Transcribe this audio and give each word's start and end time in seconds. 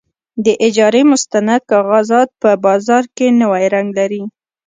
د 0.45 0.47
اجارې 0.67 1.01
مستند 1.11 1.49
کاغذات 1.71 2.29
په 2.41 2.49
بازار 2.65 3.03
کې 3.15 3.27
نوی 3.41 3.65
رنګ 3.73 3.87
لري. 3.99 4.23